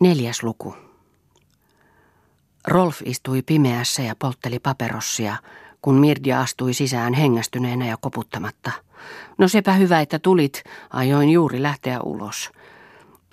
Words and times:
Neljäs 0.00 0.42
luku. 0.42 0.74
Rolf 2.66 3.02
istui 3.04 3.42
pimeässä 3.42 4.02
ja 4.02 4.16
poltteli 4.18 4.58
paperossia, 4.58 5.36
kun 5.82 5.94
Mirdia 5.94 6.40
astui 6.40 6.74
sisään 6.74 7.14
hengästyneenä 7.14 7.86
ja 7.86 7.96
koputtamatta. 7.96 8.70
No 9.38 9.48
sepä 9.48 9.72
hyvä, 9.72 10.00
että 10.00 10.18
tulit, 10.18 10.62
ajoin 10.90 11.30
juuri 11.30 11.62
lähteä 11.62 12.00
ulos. 12.00 12.50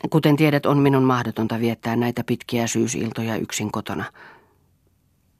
Kuten 0.09 0.35
tiedät, 0.35 0.65
on 0.65 0.77
minun 0.77 1.03
mahdotonta 1.03 1.59
viettää 1.59 1.95
näitä 1.95 2.23
pitkiä 2.23 2.67
syysiltoja 2.67 3.35
yksin 3.35 3.71
kotona. 3.71 4.03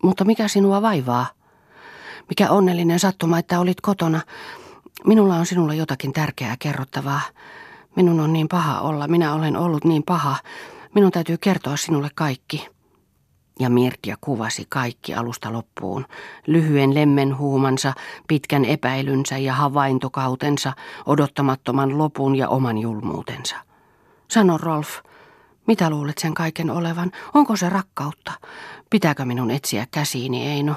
Mutta 0.04 0.26
mikä 0.26 0.48
sinua 0.48 0.82
vaivaa? 0.82 1.28
Mikä 2.30 2.50
onnellinen 2.50 3.00
sattuma, 3.00 3.40
että 3.40 3.60
olit 3.60 3.82
kotona. 3.82 4.22
Minulla 5.06 5.36
on 5.36 5.46
sinulle 5.46 5.76
jotakin 5.76 6.14
tärkeää 6.14 6.56
kerrottavaa. 6.60 7.22
Minun 7.96 8.20
on 8.20 8.34
niin 8.34 8.48
paha 8.48 8.82
olla, 8.82 9.08
minä 9.08 9.34
olen 9.34 9.58
ollut 9.58 9.86
niin 9.86 10.04
paha. 10.04 10.38
Minun 10.96 11.12
täytyy 11.12 11.38
kertoa 11.38 11.78
sinulle 11.78 12.10
kaikki. 12.16 12.68
Ja 13.60 13.70
Mirtia 13.70 14.16
kuvasi 14.22 14.66
kaikki 14.70 15.14
alusta 15.14 15.54
loppuun. 15.54 16.06
Lyhyen 16.48 16.96
lemmenhuumansa, 16.96 17.94
pitkän 18.28 18.66
epäilynsä 18.66 19.38
ja 19.38 19.54
havaintokautensa, 19.54 20.74
odottamattoman 21.06 21.98
lopun 21.98 22.36
ja 22.36 22.50
oman 22.50 22.78
julmuutensa. 22.78 23.56
Sano 24.32 24.58
Rolf, 24.58 24.90
mitä 25.68 25.90
luulet 25.90 26.18
sen 26.18 26.34
kaiken 26.34 26.70
olevan? 26.70 27.12
Onko 27.34 27.56
se 27.56 27.70
rakkautta? 27.70 28.32
Pitääkö 28.90 29.26
minun 29.26 29.52
etsiä 29.52 29.88
käsiini, 29.92 30.48
Eino? 30.48 30.76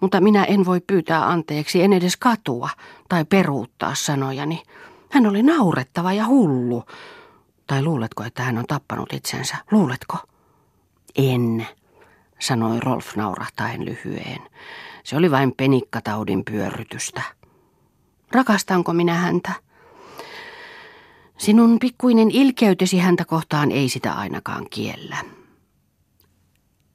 Mutta 0.00 0.20
minä 0.20 0.44
en 0.44 0.64
voi 0.64 0.80
pyytää 0.80 1.28
anteeksi, 1.28 1.82
en 1.82 1.92
edes 1.92 2.16
katua 2.16 2.68
tai 3.08 3.24
peruuttaa 3.24 3.94
sanojani. 3.94 4.62
Hän 5.10 5.26
oli 5.26 5.42
naurettava 5.42 6.12
ja 6.12 6.26
hullu. 6.26 6.84
Tai 7.70 7.82
luuletko, 7.82 8.24
että 8.24 8.42
hän 8.42 8.58
on 8.58 8.64
tappanut 8.66 9.12
itsensä? 9.12 9.56
Luuletko? 9.70 10.18
En, 11.16 11.66
sanoi 12.38 12.80
Rolf 12.80 13.16
naurahtaen 13.16 13.84
lyhyen. 13.84 14.38
Se 15.04 15.16
oli 15.16 15.30
vain 15.30 15.52
penikkataudin 15.56 16.44
pyörrytystä. 16.44 17.22
Rakastanko 18.32 18.92
minä 18.92 19.14
häntä? 19.14 19.52
Sinun 21.38 21.78
pikkuinen 21.78 22.30
ilkeytesi 22.30 22.98
häntä 22.98 23.24
kohtaan 23.24 23.70
ei 23.70 23.88
sitä 23.88 24.12
ainakaan 24.12 24.66
kiellä. 24.70 25.16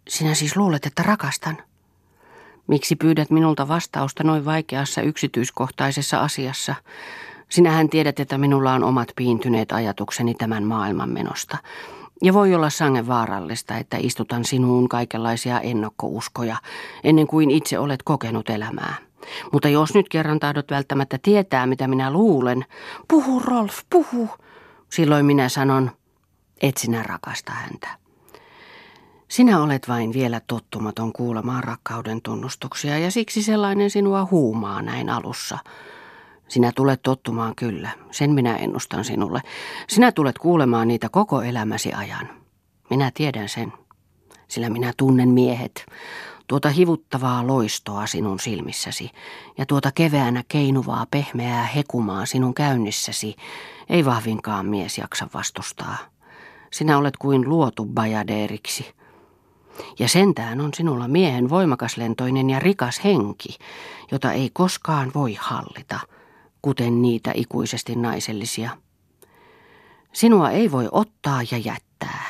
Sinä 0.07 0.33
siis 0.33 0.57
luulet, 0.57 0.85
että 0.85 1.03
rakastan? 1.03 1.57
Miksi 2.67 2.95
pyydät 2.95 3.29
minulta 3.29 3.67
vastausta 3.67 4.23
noin 4.23 4.45
vaikeassa 4.45 5.01
yksityiskohtaisessa 5.01 6.19
asiassa? 6.19 6.75
Sinähän 7.49 7.89
tiedät, 7.89 8.19
että 8.19 8.37
minulla 8.37 8.73
on 8.73 8.83
omat 8.83 9.07
piintyneet 9.15 9.71
ajatukseni 9.71 10.33
tämän 10.33 10.63
maailman 10.63 11.09
menosta. 11.09 11.57
Ja 12.23 12.33
voi 12.33 12.55
olla 12.55 12.69
sangen 12.69 13.07
vaarallista, 13.07 13.77
että 13.77 13.97
istutan 13.99 14.45
sinuun 14.45 14.89
kaikenlaisia 14.89 15.59
ennakkouskoja, 15.59 16.57
ennen 17.03 17.27
kuin 17.27 17.51
itse 17.51 17.79
olet 17.79 18.03
kokenut 18.03 18.49
elämää. 18.49 18.95
Mutta 19.51 19.69
jos 19.69 19.93
nyt 19.93 20.09
kerran 20.09 20.39
tahdot 20.39 20.71
välttämättä 20.71 21.19
tietää, 21.21 21.65
mitä 21.65 21.87
minä 21.87 22.11
luulen, 22.11 22.65
puhu 23.07 23.39
Rolf, 23.39 23.79
puhu. 23.89 24.29
Silloin 24.89 25.25
minä 25.25 25.49
sanon, 25.49 25.91
et 26.61 26.77
sinä 26.77 27.03
rakasta 27.03 27.51
häntä. 27.51 27.87
Sinä 29.27 29.61
olet 29.61 29.87
vain 29.87 30.13
vielä 30.13 30.41
tottumaton 30.47 31.13
kuulemaan 31.13 31.63
rakkauden 31.63 32.21
tunnustuksia 32.21 32.97
ja 32.97 33.11
siksi 33.11 33.43
sellainen 33.43 33.89
sinua 33.89 34.27
huumaa 34.31 34.81
näin 34.81 35.09
alussa. 35.09 35.57
Sinä 36.47 36.71
tulet 36.75 37.01
tottumaan 37.01 37.55
kyllä, 37.55 37.89
sen 38.11 38.31
minä 38.31 38.57
ennustan 38.57 39.05
sinulle. 39.05 39.41
Sinä 39.89 40.11
tulet 40.11 40.37
kuulemaan 40.37 40.87
niitä 40.87 41.09
koko 41.09 41.41
elämäsi 41.41 41.93
ajan. 41.93 42.29
Minä 42.89 43.11
tiedän 43.13 43.49
sen, 43.49 43.73
sillä 44.47 44.69
minä 44.69 44.93
tunnen 44.97 45.29
miehet, 45.29 45.85
tuota 46.47 46.69
hivuttavaa 46.69 47.47
loistoa 47.47 48.07
sinun 48.07 48.39
silmissäsi 48.39 49.11
ja 49.57 49.65
tuota 49.65 49.91
keveänä 49.91 50.43
keinuvaa 50.47 51.05
pehmeää 51.11 51.63
hekumaa 51.65 52.25
sinun 52.25 52.53
käynnissäsi 52.53 53.35
ei 53.89 54.05
vahvinkaan 54.05 54.65
mies 54.65 54.97
jaksa 54.97 55.27
vastustaa. 55.33 55.97
Sinä 56.71 56.97
olet 56.97 57.17
kuin 57.17 57.49
luotu 57.49 57.85
bajadeeriksi. 57.85 58.95
Ja 59.99 60.07
sentään 60.07 60.61
on 60.61 60.73
sinulla 60.73 61.07
miehen 61.07 61.49
voimakaslentoinen 61.49 62.49
ja 62.49 62.59
rikas 62.59 63.03
henki, 63.03 63.57
jota 64.11 64.31
ei 64.31 64.49
koskaan 64.53 65.11
voi 65.15 65.37
hallita– 65.39 65.99
kuten 66.65 67.01
niitä 67.01 67.31
ikuisesti 67.35 67.95
naisellisia. 67.95 68.69
Sinua 70.13 70.49
ei 70.49 70.71
voi 70.71 70.89
ottaa 70.91 71.41
ja 71.51 71.57
jättää. 71.57 72.23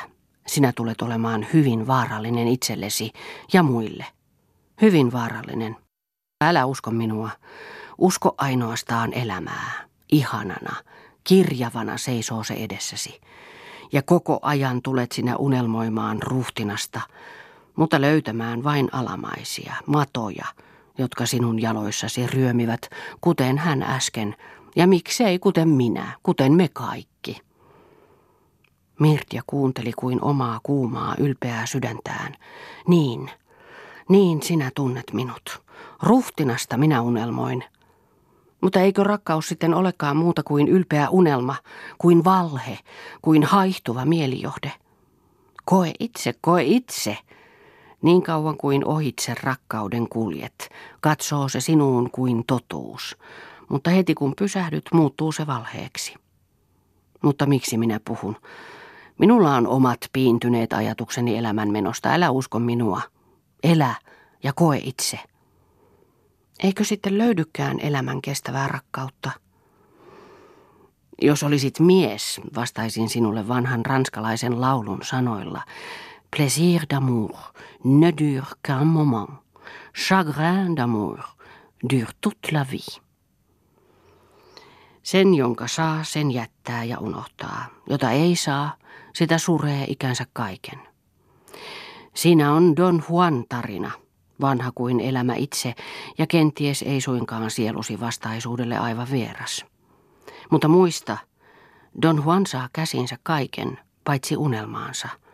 Sinä 0.46 0.72
tulet 0.76 1.02
olemaan 1.02 1.46
hyvin 1.52 1.86
vaarallinen 1.86 2.48
itsellesi 2.48 3.12
ja 3.52 3.62
muille. 3.62 4.06
Hyvin 4.82 5.12
vaarallinen. 5.12 5.76
Älä 6.44 6.66
usko 6.66 6.90
minua. 6.90 7.30
Usko 7.98 8.34
ainoastaan 8.38 9.12
elämää. 9.12 9.88
Ihanana, 10.12 10.76
kirjavana 11.24 11.96
seisoo 11.96 12.44
se 12.44 12.54
edessäsi. 12.54 13.20
Ja 13.92 14.02
koko 14.02 14.38
ajan 14.42 14.82
tulet 14.82 15.12
sinä 15.12 15.36
unelmoimaan 15.36 16.22
ruhtinasta, 16.22 17.00
mutta 17.76 18.00
löytämään 18.00 18.64
vain 18.64 18.88
alamaisia, 18.92 19.74
matoja– 19.86 20.46
jotka 20.98 21.26
sinun 21.26 21.62
jaloissasi 21.62 22.26
ryömivät, 22.26 22.80
kuten 23.20 23.58
hän 23.58 23.82
äsken, 23.82 24.36
ja 24.76 24.86
miksei 24.86 25.38
kuten 25.38 25.68
minä, 25.68 26.12
kuten 26.22 26.52
me 26.52 26.68
kaikki. 26.72 27.40
Mirtja 29.00 29.42
kuunteli 29.46 29.92
kuin 29.92 30.24
omaa 30.24 30.60
kuumaa 30.62 31.14
ylpeää 31.18 31.66
sydäntään. 31.66 32.34
Niin, 32.88 33.30
niin 34.08 34.42
sinä 34.42 34.70
tunnet 34.74 35.12
minut. 35.12 35.62
Ruhtinasta 36.02 36.76
minä 36.76 37.02
unelmoin. 37.02 37.64
Mutta 38.60 38.80
eikö 38.80 39.04
rakkaus 39.04 39.48
sitten 39.48 39.74
olekaan 39.74 40.16
muuta 40.16 40.42
kuin 40.42 40.68
ylpeä 40.68 41.08
unelma, 41.10 41.56
kuin 41.98 42.24
valhe, 42.24 42.78
kuin 43.22 43.44
haihtuva 43.44 44.04
mielijohde? 44.04 44.72
Koe 45.64 45.92
itse, 46.00 46.34
koe 46.40 46.62
itse, 46.62 47.18
niin 48.02 48.22
kauan 48.22 48.56
kuin 48.56 48.84
ohitse 48.84 49.34
rakkauden 49.42 50.08
kuljet, 50.08 50.70
katsoo 51.00 51.48
se 51.48 51.60
sinuun 51.60 52.10
kuin 52.10 52.44
totuus, 52.46 53.16
mutta 53.68 53.90
heti 53.90 54.14
kun 54.14 54.34
pysähdyt, 54.38 54.84
muuttuu 54.92 55.32
se 55.32 55.46
valheeksi. 55.46 56.14
Mutta 57.22 57.46
miksi 57.46 57.78
minä 57.78 58.00
puhun? 58.04 58.36
Minulla 59.18 59.54
on 59.54 59.66
omat 59.66 60.00
piintyneet 60.12 60.72
ajatukseni 60.72 61.36
elämän 61.36 61.72
menosta. 61.72 62.12
Älä 62.12 62.30
usko 62.30 62.58
minua. 62.58 63.00
Elä 63.62 63.94
ja 64.42 64.52
koe 64.52 64.80
itse. 64.84 65.18
Eikö 66.62 66.84
sitten 66.84 67.18
löydykään 67.18 67.80
elämän 67.80 68.22
kestävää 68.22 68.68
rakkautta? 68.68 69.30
Jos 71.22 71.42
olisit 71.42 71.80
mies, 71.80 72.40
vastaisin 72.56 73.08
sinulle 73.08 73.48
vanhan 73.48 73.86
ranskalaisen 73.86 74.60
laulun 74.60 74.98
sanoilla– 75.02 75.62
Plaisir 76.36 76.84
d'amour 76.90 77.54
ne 77.84 78.10
dure 78.10 78.56
qu'un 78.62 78.84
moment. 78.84 79.30
Chagrin 79.94 80.74
d'amour 80.74 81.36
dure 81.82 82.12
toute 82.20 82.52
la 82.52 82.62
vie. 82.62 83.00
Sen, 85.02 85.34
jonka 85.34 85.68
saa, 85.68 86.04
sen 86.04 86.30
jättää 86.30 86.84
ja 86.84 86.98
unohtaa. 86.98 87.66
Jota 87.86 88.10
ei 88.10 88.36
saa, 88.36 88.76
sitä 89.14 89.38
suree 89.38 89.84
ikänsä 89.88 90.26
kaiken. 90.32 90.78
Siinä 92.14 92.52
on 92.52 92.76
Don 92.76 93.02
Juan 93.08 93.44
tarina, 93.48 93.90
vanha 94.40 94.72
kuin 94.74 95.00
elämä 95.00 95.34
itse, 95.34 95.74
ja 96.18 96.26
kenties 96.26 96.82
ei 96.82 97.00
suinkaan 97.00 97.50
sielusi 97.50 98.00
vastaisuudelle 98.00 98.78
aivan 98.78 99.10
vieras. 99.10 99.64
Mutta 100.50 100.68
muista, 100.68 101.18
Don 102.02 102.22
Juan 102.24 102.46
saa 102.46 102.68
käsinsä 102.72 103.16
kaiken, 103.22 103.78
paitsi 104.04 104.36
unelmaansa– 104.36 105.08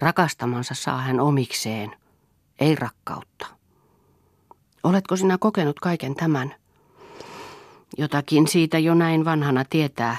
Rakastamansa 0.00 0.74
saa 0.74 1.00
hän 1.00 1.20
omikseen, 1.20 1.96
ei 2.60 2.74
rakkautta. 2.74 3.46
Oletko 4.82 5.16
sinä 5.16 5.38
kokenut 5.38 5.80
kaiken 5.80 6.14
tämän? 6.14 6.54
Jotakin 7.98 8.48
siitä 8.48 8.78
jo 8.78 8.94
näin 8.94 9.24
vanhana 9.24 9.64
tietää. 9.64 10.16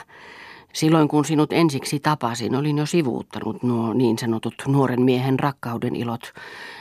Silloin 0.73 1.07
kun 1.07 1.25
sinut 1.25 1.53
ensiksi 1.53 1.99
tapasin, 1.99 2.55
olin 2.55 2.77
jo 2.77 2.85
sivuuttanut 2.85 3.63
nuo 3.63 3.93
niin 3.93 4.17
sanotut 4.17 4.63
nuoren 4.67 5.01
miehen 5.01 5.39
rakkauden 5.39 5.95
ilot, 5.95 6.33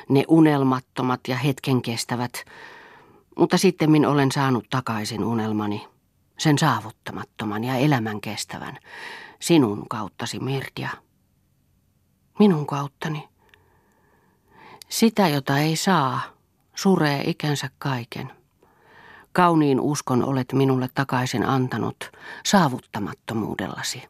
ne 0.08 0.24
unelmattomat 0.28 1.20
ja 1.28 1.36
hetken 1.36 1.82
kestävät. 1.82 2.44
Mutta 3.38 3.58
sitten 3.58 4.06
olen 4.06 4.32
saanut 4.32 4.64
takaisin 4.70 5.24
unelmani, 5.24 5.88
sen 6.38 6.58
saavuttamattoman 6.58 7.64
ja 7.64 7.76
elämän 7.76 8.20
kestävän, 8.20 8.78
sinun 9.40 9.88
kauttasi 9.88 10.38
Mirtia. 10.40 11.05
Minun 12.38 12.66
kauttani. 12.66 13.28
Sitä, 14.88 15.28
jota 15.28 15.58
ei 15.58 15.76
saa, 15.76 16.20
suree 16.74 17.22
ikänsä 17.26 17.70
kaiken. 17.78 18.32
Kauniin 19.32 19.80
uskon 19.80 20.24
olet 20.24 20.52
minulle 20.52 20.88
takaisin 20.94 21.46
antanut 21.46 21.96
saavuttamattomuudellasi. 22.46 24.02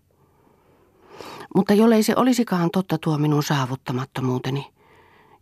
Mutta 1.54 1.74
jollei 1.74 2.02
se 2.02 2.12
olisikaan 2.16 2.70
totta 2.70 2.98
tuo 2.98 3.18
minun 3.18 3.42
saavuttamattomuuteni, 3.42 4.72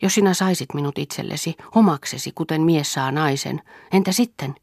jos 0.02 0.14
sinä 0.14 0.34
saisit 0.34 0.74
minut 0.74 0.98
itsellesi, 0.98 1.54
omaksesi, 1.74 2.32
kuten 2.34 2.62
mies 2.62 2.92
saa 2.92 3.12
naisen, 3.12 3.62
entä 3.92 4.12
sitten? 4.12 4.54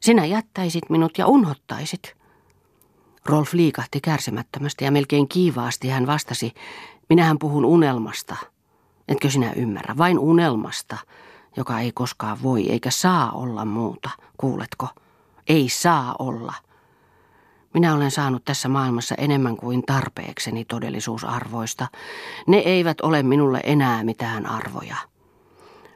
Sinä 0.00 0.24
jättäisit 0.24 0.90
minut 0.90 1.18
ja 1.18 1.26
unhottaisit. 1.26 2.16
Rolf 3.26 3.52
liikahti 3.52 4.00
kärsimättömästi 4.00 4.84
ja 4.84 4.90
melkein 4.90 5.28
kiivaasti 5.28 5.88
hän 5.88 6.06
vastasi, 6.06 6.54
minähän 7.10 7.38
puhun 7.38 7.64
unelmasta. 7.64 8.36
Etkö 9.08 9.30
sinä 9.30 9.52
ymmärrä, 9.52 9.96
vain 9.98 10.18
unelmasta, 10.18 10.96
joka 11.56 11.80
ei 11.80 11.92
koskaan 11.92 12.42
voi 12.42 12.70
eikä 12.70 12.90
saa 12.90 13.32
olla 13.32 13.64
muuta, 13.64 14.10
kuuletko? 14.36 14.88
Ei 15.48 15.68
saa 15.68 16.14
olla. 16.18 16.54
Minä 17.74 17.94
olen 17.94 18.10
saanut 18.10 18.44
tässä 18.44 18.68
maailmassa 18.68 19.14
enemmän 19.14 19.56
kuin 19.56 19.82
tarpeekseni 19.86 20.64
todellisuusarvoista. 20.64 21.86
Ne 22.46 22.56
eivät 22.56 23.00
ole 23.00 23.22
minulle 23.22 23.60
enää 23.64 24.04
mitään 24.04 24.46
arvoja. 24.46 24.96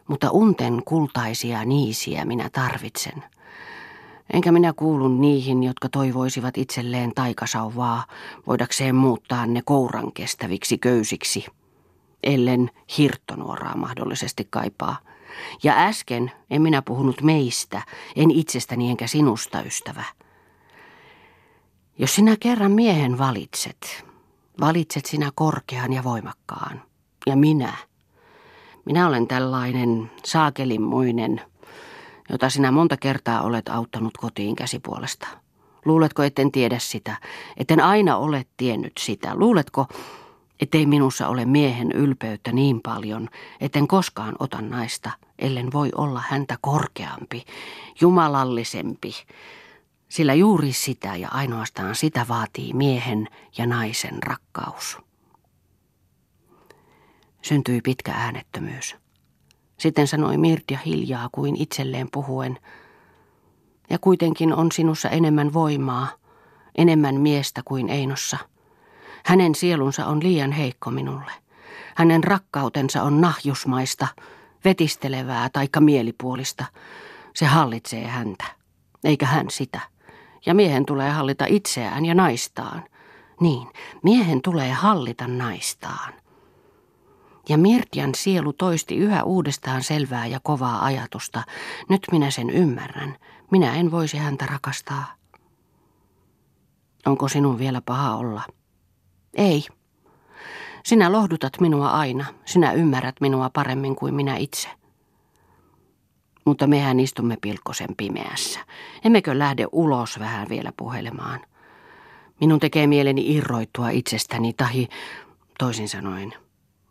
Mutta 0.08 0.30
unten 0.30 0.82
kultaisia 0.84 1.64
niisiä 1.64 2.24
minä 2.24 2.50
tarvitsen. 2.52 3.24
Enkä 4.32 4.52
minä 4.52 4.72
kuulu 4.72 5.08
niihin, 5.08 5.62
jotka 5.62 5.88
toivoisivat 5.88 6.58
itselleen 6.58 7.14
taikasauvaa, 7.14 8.04
voidakseen 8.46 8.94
muuttaa 8.94 9.46
ne 9.46 9.62
kouran 9.64 10.12
kestäviksi 10.12 10.78
köysiksi. 10.78 11.46
Ellen 12.22 12.70
hirttonuoraa 12.98 13.76
mahdollisesti 13.76 14.46
kaipaa. 14.50 14.96
Ja 15.62 15.74
äsken 15.76 16.32
en 16.50 16.62
minä 16.62 16.82
puhunut 16.82 17.22
meistä, 17.22 17.82
en 18.16 18.30
itsestäni 18.30 18.90
enkä 18.90 19.06
sinusta, 19.06 19.62
ystävä. 19.62 20.04
Jos 21.98 22.14
sinä 22.14 22.36
kerran 22.40 22.72
miehen 22.72 23.18
valitset, 23.18 24.04
valitset 24.60 25.06
sinä 25.06 25.30
korkean 25.34 25.92
ja 25.92 26.04
voimakkaan. 26.04 26.82
Ja 27.26 27.36
minä. 27.36 27.72
Minä 28.84 29.08
olen 29.08 29.26
tällainen 29.26 30.10
saakelinmuinen, 30.24 31.40
jota 32.28 32.50
sinä 32.50 32.70
monta 32.70 32.96
kertaa 32.96 33.42
olet 33.42 33.68
auttanut 33.68 34.16
kotiin 34.16 34.56
käsipuolesta. 34.56 35.28
Luuletko, 35.84 36.22
etten 36.22 36.52
tiedä 36.52 36.78
sitä, 36.78 37.16
etten 37.56 37.80
aina 37.80 38.16
ole 38.16 38.46
tiennyt 38.56 38.92
sitä? 38.98 39.34
Luuletko, 39.34 39.86
ettei 40.60 40.86
minussa 40.86 41.28
ole 41.28 41.44
miehen 41.44 41.92
ylpeyttä 41.92 42.52
niin 42.52 42.80
paljon, 42.80 43.28
etten 43.60 43.88
koskaan 43.88 44.34
ota 44.38 44.60
naista, 44.60 45.10
ellen 45.38 45.72
voi 45.72 45.90
olla 45.96 46.22
häntä 46.28 46.58
korkeampi, 46.60 47.44
jumalallisempi, 48.00 49.14
sillä 50.08 50.34
juuri 50.34 50.72
sitä 50.72 51.16
ja 51.16 51.28
ainoastaan 51.28 51.94
sitä 51.94 52.26
vaatii 52.28 52.72
miehen 52.72 53.28
ja 53.58 53.66
naisen 53.66 54.22
rakkaus. 54.22 54.98
Syntyi 57.42 57.80
pitkä 57.80 58.12
äänettömyys. 58.12 58.96
Sitten 59.84 60.06
sanoi 60.06 60.38
Mirtia 60.38 60.78
hiljaa 60.86 61.28
kuin 61.32 61.56
itselleen 61.56 62.08
puhuen. 62.12 62.58
Ja 63.90 63.98
kuitenkin 63.98 64.54
on 64.54 64.72
sinussa 64.72 65.08
enemmän 65.08 65.52
voimaa, 65.52 66.08
enemmän 66.78 67.20
miestä 67.20 67.62
kuin 67.64 67.88
Einossa. 67.88 68.38
Hänen 69.24 69.54
sielunsa 69.54 70.06
on 70.06 70.22
liian 70.22 70.52
heikko 70.52 70.90
minulle. 70.90 71.30
Hänen 71.94 72.24
rakkautensa 72.24 73.02
on 73.02 73.20
nahjusmaista, 73.20 74.06
vetistelevää 74.64 75.48
taikka 75.52 75.80
mielipuolista. 75.80 76.64
Se 77.34 77.46
hallitsee 77.46 78.06
häntä, 78.06 78.44
eikä 79.04 79.26
hän 79.26 79.50
sitä. 79.50 79.80
Ja 80.46 80.54
miehen 80.54 80.86
tulee 80.86 81.10
hallita 81.10 81.44
itseään 81.48 82.04
ja 82.04 82.14
naistaan. 82.14 82.84
Niin, 83.40 83.68
miehen 84.02 84.42
tulee 84.42 84.72
hallita 84.72 85.28
naistaan. 85.28 86.23
Ja 87.48 87.58
Mirtian 87.58 88.14
sielu 88.14 88.52
toisti 88.52 88.96
yhä 88.96 89.22
uudestaan 89.22 89.82
selvää 89.82 90.26
ja 90.26 90.40
kovaa 90.42 90.84
ajatusta. 90.84 91.42
Nyt 91.88 92.00
minä 92.12 92.30
sen 92.30 92.50
ymmärrän. 92.50 93.16
Minä 93.50 93.74
en 93.74 93.90
voisi 93.90 94.16
häntä 94.16 94.46
rakastaa. 94.46 95.14
Onko 97.06 97.28
sinun 97.28 97.58
vielä 97.58 97.80
paha 97.80 98.16
olla? 98.16 98.42
Ei. 99.34 99.66
Sinä 100.84 101.12
lohdutat 101.12 101.60
minua 101.60 101.90
aina. 101.90 102.24
Sinä 102.44 102.72
ymmärrät 102.72 103.20
minua 103.20 103.50
paremmin 103.50 103.96
kuin 103.96 104.14
minä 104.14 104.36
itse. 104.36 104.68
Mutta 106.44 106.66
mehän 106.66 107.00
istumme 107.00 107.36
pilkkosen 107.42 107.96
pimeässä. 107.96 108.60
Emmekö 109.04 109.38
lähde 109.38 109.66
ulos 109.72 110.18
vähän 110.18 110.48
vielä 110.48 110.72
puhelemaan? 110.76 111.40
Minun 112.40 112.60
tekee 112.60 112.86
mieleni 112.86 113.34
irroittua 113.36 113.90
itsestäni 113.90 114.52
tahi, 114.52 114.88
toisin 115.58 115.88
sanoen, 115.88 116.34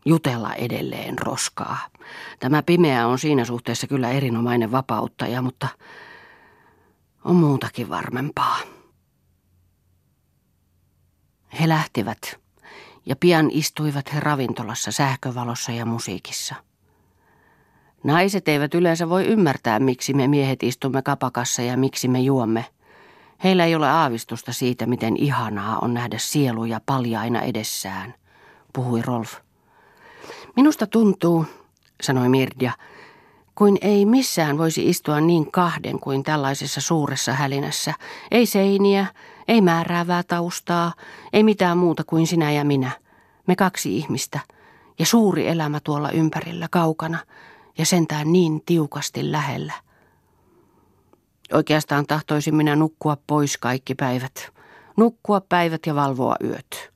jutella 0.05 0.53
edelleen 0.53 1.19
roskaa. 1.19 1.77
Tämä 2.39 2.63
pimeä 2.63 3.07
on 3.07 3.19
siinä 3.19 3.45
suhteessa 3.45 3.87
kyllä 3.87 4.09
erinomainen 4.09 4.71
vapauttaja, 4.71 5.41
mutta 5.41 5.67
on 7.23 7.35
muutakin 7.35 7.89
varmempaa. 7.89 8.59
He 11.59 11.69
lähtivät 11.69 12.39
ja 13.05 13.15
pian 13.15 13.49
istuivat 13.51 14.13
he 14.13 14.19
ravintolassa 14.19 14.91
sähkövalossa 14.91 15.71
ja 15.71 15.85
musiikissa. 15.85 16.55
Naiset 18.03 18.47
eivät 18.47 18.73
yleensä 18.73 19.09
voi 19.09 19.25
ymmärtää, 19.25 19.79
miksi 19.79 20.13
me 20.13 20.27
miehet 20.27 20.63
istumme 20.63 21.01
kapakassa 21.01 21.61
ja 21.61 21.77
miksi 21.77 22.07
me 22.07 22.19
juomme. 22.19 22.65
Heillä 23.43 23.65
ei 23.65 23.75
ole 23.75 23.89
aavistusta 23.89 24.53
siitä, 24.53 24.85
miten 24.85 25.17
ihanaa 25.17 25.79
on 25.79 25.93
nähdä 25.93 26.17
sieluja 26.17 26.81
paljaina 26.85 27.41
edessään, 27.41 28.13
puhui 28.73 29.01
Rolf. 29.01 29.42
Minusta 30.55 30.87
tuntuu, 30.87 31.45
sanoi 32.01 32.29
Mirdia, 32.29 32.71
kuin 33.55 33.77
ei 33.81 34.05
missään 34.05 34.57
voisi 34.57 34.89
istua 34.89 35.21
niin 35.21 35.51
kahden 35.51 35.99
kuin 35.99 36.23
tällaisessa 36.23 36.81
suuressa 36.81 37.33
hälinässä. 37.33 37.93
Ei 38.31 38.45
seiniä, 38.45 39.05
ei 39.47 39.61
määräävää 39.61 40.23
taustaa, 40.23 40.93
ei 41.33 41.43
mitään 41.43 41.77
muuta 41.77 42.03
kuin 42.03 42.27
sinä 42.27 42.51
ja 42.51 42.63
minä. 42.63 42.91
Me 43.47 43.55
kaksi 43.55 43.97
ihmistä 43.97 44.39
ja 44.99 45.05
suuri 45.05 45.47
elämä 45.47 45.79
tuolla 45.79 46.11
ympärillä 46.11 46.67
kaukana 46.71 47.19
ja 47.77 47.85
sentään 47.85 48.31
niin 48.31 48.61
tiukasti 48.65 49.31
lähellä. 49.31 49.73
Oikeastaan 51.53 52.07
tahtoisin 52.07 52.55
minä 52.55 52.75
nukkua 52.75 53.17
pois 53.27 53.57
kaikki 53.57 53.95
päivät. 53.95 54.49
Nukkua 54.97 55.41
päivät 55.41 55.85
ja 55.85 55.95
valvoa 55.95 56.35
yöt. 56.43 56.92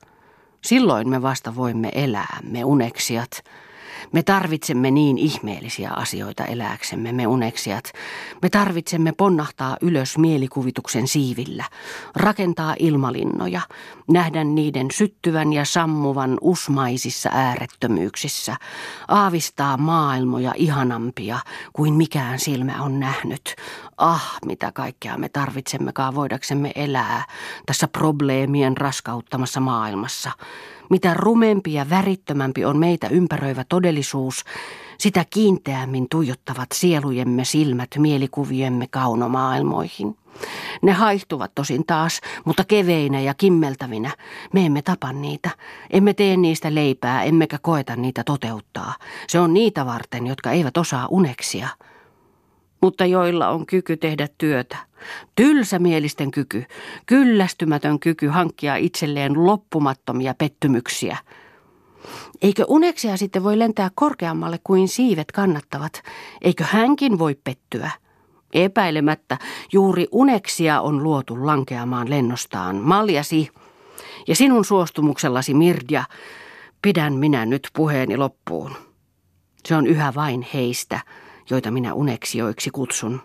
Silloin 0.64 1.08
me 1.08 1.22
vasta 1.22 1.56
voimme 1.56 1.90
elää, 1.94 2.38
me 2.42 2.64
uneksijat. 2.64 3.30
Me 4.12 4.22
tarvitsemme 4.22 4.90
niin 4.90 5.18
ihmeellisiä 5.18 5.90
asioita 5.90 6.44
elääksemme, 6.44 7.12
me 7.12 7.26
uneksijat. 7.26 7.92
Me 8.42 8.50
tarvitsemme 8.50 9.12
ponnahtaa 9.12 9.76
ylös 9.80 10.18
mielikuvituksen 10.18 11.08
siivillä, 11.08 11.64
rakentaa 12.16 12.74
ilmalinnoja, 12.78 13.60
nähdä 14.08 14.44
niiden 14.44 14.86
syttyvän 14.92 15.52
ja 15.52 15.64
sammuvan 15.64 16.38
usmaisissa 16.40 17.30
äärettömyyksissä, 17.32 18.56
aavistaa 19.08 19.76
maailmoja 19.76 20.52
ihanampia 20.56 21.38
kuin 21.72 21.94
mikään 21.94 22.38
silmä 22.38 22.82
on 22.82 23.00
nähnyt. 23.00 23.56
Ah, 23.96 24.38
mitä 24.44 24.72
kaikkea 24.72 25.18
me 25.18 25.28
tarvitsemmekaan 25.28 26.14
voidaksemme 26.14 26.72
elää 26.74 27.24
tässä 27.66 27.88
probleemien 27.88 28.76
raskauttamassa 28.76 29.60
maailmassa. 29.60 30.30
Mitä 30.90 31.14
rumempi 31.14 31.72
ja 31.72 31.90
värittömämpi 31.90 32.64
on 32.64 32.78
meitä 32.78 33.08
ympäröivä 33.08 33.64
todellisuus, 33.68 34.44
sitä 34.98 35.24
kiinteämmin 35.30 36.06
tuijottavat 36.10 36.68
sielujemme 36.74 37.44
silmät 37.44 37.90
mielikuviemme 37.98 38.86
kaunomaailmoihin. 38.90 40.16
Ne 40.82 40.92
haihtuvat 40.92 41.54
tosin 41.54 41.86
taas, 41.86 42.20
mutta 42.44 42.64
keveinä 42.64 43.20
ja 43.20 43.34
kimmeltävinä. 43.34 44.10
Me 44.52 44.66
emme 44.66 44.82
tapa 44.82 45.12
niitä, 45.12 45.50
emme 45.90 46.14
tee 46.14 46.36
niistä 46.36 46.74
leipää, 46.74 47.22
emmekä 47.22 47.58
koeta 47.62 47.96
niitä 47.96 48.24
toteuttaa. 48.24 48.94
Se 49.28 49.40
on 49.40 49.54
niitä 49.54 49.86
varten, 49.86 50.26
jotka 50.26 50.50
eivät 50.50 50.76
osaa 50.76 51.06
uneksia 51.10 51.68
mutta 52.80 53.06
joilla 53.06 53.48
on 53.48 53.66
kyky 53.66 53.96
tehdä 53.96 54.28
työtä. 54.38 54.76
Tylsämielisten 55.34 56.30
kyky, 56.30 56.64
kyllästymätön 57.06 58.00
kyky 58.00 58.26
hankkia 58.26 58.76
itselleen 58.76 59.46
loppumattomia 59.46 60.34
pettymyksiä. 60.34 61.16
Eikö 62.42 62.64
uneksia 62.68 63.16
sitten 63.16 63.44
voi 63.44 63.58
lentää 63.58 63.90
korkeammalle 63.94 64.60
kuin 64.64 64.88
siivet 64.88 65.32
kannattavat? 65.32 66.02
Eikö 66.42 66.64
hänkin 66.64 67.18
voi 67.18 67.36
pettyä? 67.44 67.90
Epäilemättä 68.52 69.38
juuri 69.72 70.06
uneksia 70.12 70.80
on 70.80 71.02
luotu 71.02 71.46
lankeamaan 71.46 72.10
lennostaan. 72.10 72.76
Maljasi 72.76 73.48
ja 74.28 74.36
sinun 74.36 74.64
suostumuksellasi 74.64 75.54
Mirdia, 75.54 76.04
pidän 76.82 77.14
minä 77.14 77.46
nyt 77.46 77.68
puheeni 77.76 78.16
loppuun. 78.16 78.76
Se 79.66 79.76
on 79.76 79.86
yhä 79.86 80.12
vain 80.14 80.46
heistä, 80.54 81.00
joita 81.50 81.70
minä 81.70 81.94
uneksioiksi 81.94 82.70
kutsun. 82.70 83.20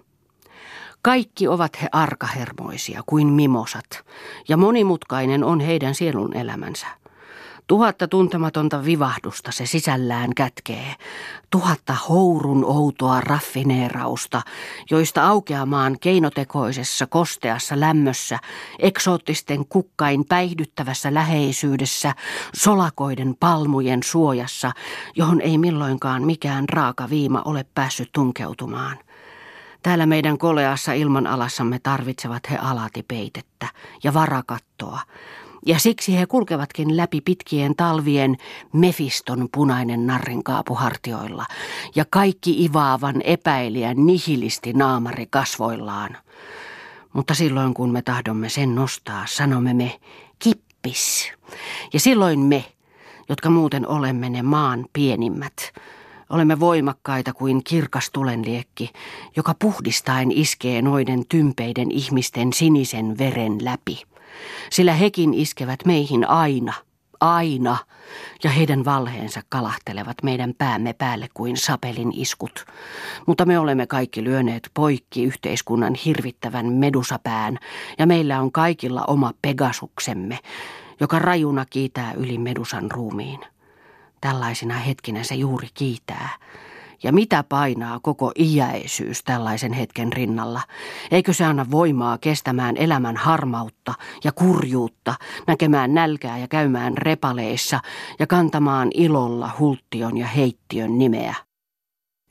Kaikki 1.01 1.47
ovat 1.47 1.81
he 1.81 1.87
arkahermoisia 1.91 3.01
kuin 3.05 3.27
mimosat, 3.27 4.05
ja 4.49 4.57
monimutkainen 4.57 5.43
on 5.43 5.59
heidän 5.59 5.95
sielun 5.95 6.37
elämänsä. 6.37 6.87
Tuhatta 7.67 8.07
tuntematonta 8.07 8.85
vivahdusta 8.85 9.51
se 9.51 9.65
sisällään 9.65 10.29
kätkee. 10.35 10.95
Tuhatta 11.49 11.95
hourun 12.09 12.65
outoa 12.65 13.21
raffineerausta, 13.21 14.41
joista 14.91 15.27
aukeamaan 15.27 15.97
keinotekoisessa 16.01 17.07
kosteassa 17.07 17.79
lämmössä, 17.79 18.39
eksoottisten 18.79 19.65
kukkain 19.65 20.25
päihdyttävässä 20.25 21.13
läheisyydessä, 21.13 22.15
solakoiden 22.55 23.35
palmujen 23.39 24.03
suojassa, 24.03 24.71
johon 25.15 25.41
ei 25.41 25.57
milloinkaan 25.57 26.23
mikään 26.23 26.69
raaka 26.69 27.09
viima 27.09 27.41
ole 27.45 27.65
päässyt 27.75 28.09
tunkeutumaan. 28.11 28.97
Täällä 29.83 30.05
meidän 30.05 30.37
koleassa 30.37 30.93
ilmanalassamme 30.93 31.79
tarvitsevat 31.79 32.49
he 32.49 32.57
alati 32.57 33.03
peitettä 33.03 33.67
ja 34.03 34.13
varakattoa, 34.13 34.99
siksi 35.77 36.19
he 36.19 36.25
kulkevatkin 36.25 36.97
läpi 36.97 37.21
pitkien 37.21 37.75
talvien 37.75 38.37
Mefiston 38.73 39.49
punainen 39.51 40.07
narrinkaapu 40.07 40.75
hartioilla 40.75 41.45
ja 41.95 42.05
kaikki 42.09 42.63
ivaavan 42.65 43.21
epäilijän 43.21 44.05
nihilisti 44.05 44.73
naamari 44.73 45.27
kasvoillaan. 45.29 46.17
Mutta 47.13 47.33
silloin 47.33 47.73
kun 47.73 47.91
me 47.91 48.01
tahdomme 48.01 48.49
sen 48.49 48.75
nostaa, 48.75 49.25
sanomme 49.27 49.73
me 49.73 49.99
kippis. 50.39 51.31
Ja 51.93 51.99
silloin 51.99 52.39
me, 52.39 52.65
jotka 53.29 53.49
muuten 53.49 53.87
olemme 53.87 54.29
ne 54.29 54.41
maan 54.41 54.85
pienimmät, 54.93 55.73
olemme 56.29 56.59
voimakkaita 56.59 57.33
kuin 57.33 57.63
kirkas 57.63 58.09
tulenliekki, 58.13 58.91
joka 59.35 59.55
puhdistaen 59.59 60.31
iskee 60.31 60.81
noiden 60.81 61.23
tympeiden 61.29 61.91
ihmisten 61.91 62.53
sinisen 62.53 63.17
veren 63.17 63.65
läpi 63.65 64.03
sillä 64.69 64.93
hekin 64.93 65.33
iskevät 65.33 65.79
meihin 65.85 66.29
aina, 66.29 66.73
aina, 67.19 67.77
ja 68.43 68.49
heidän 68.49 68.85
valheensa 68.85 69.41
kalahtelevat 69.49 70.17
meidän 70.23 70.53
päämme 70.57 70.93
päälle 70.93 71.27
kuin 71.33 71.57
sapelin 71.57 72.11
iskut. 72.15 72.65
Mutta 73.27 73.45
me 73.45 73.59
olemme 73.59 73.87
kaikki 73.87 74.23
lyöneet 74.23 74.69
poikki 74.73 75.23
yhteiskunnan 75.23 75.95
hirvittävän 75.95 76.65
medusapään, 76.65 77.57
ja 77.99 78.05
meillä 78.05 78.41
on 78.41 78.51
kaikilla 78.51 79.03
oma 79.07 79.31
pegasuksemme, 79.41 80.39
joka 80.99 81.19
rajuna 81.19 81.65
kiitää 81.69 82.13
yli 82.13 82.37
medusan 82.37 82.91
ruumiin. 82.91 83.39
Tällaisina 84.21 84.73
hetkinä 84.73 85.23
se 85.23 85.35
juuri 85.35 85.67
kiitää, 85.73 86.29
ja 87.03 87.13
mitä 87.13 87.43
painaa 87.43 87.99
koko 87.99 88.31
iäisyys 88.39 89.23
tällaisen 89.23 89.73
hetken 89.73 90.13
rinnalla? 90.13 90.61
Eikö 91.11 91.33
se 91.33 91.45
anna 91.45 91.65
voimaa 91.71 92.17
kestämään 92.17 92.77
elämän 92.77 93.17
harmautta 93.17 93.93
ja 94.23 94.31
kurjuutta, 94.31 95.15
näkemään 95.47 95.93
nälkää 95.93 96.37
ja 96.37 96.47
käymään 96.47 96.97
repaleissa 96.97 97.79
ja 98.19 98.27
kantamaan 98.27 98.89
ilolla 98.93 99.51
hulttion 99.59 100.17
ja 100.17 100.27
heittiön 100.27 100.97
nimeä? 100.97 101.35